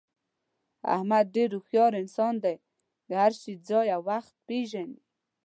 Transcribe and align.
احمد 0.95 1.25
ډېر 1.35 1.49
هوښیار 1.55 1.91
انسان 2.01 2.33
دی، 2.43 2.55
د 3.07 3.09
هر 3.21 3.31
شي 3.41 3.53
ځای 3.69 3.87
او 3.95 4.01
وخت 4.09 4.33
پېژني. 4.47 4.99